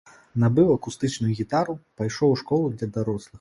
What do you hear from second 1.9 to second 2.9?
пайшоў у школу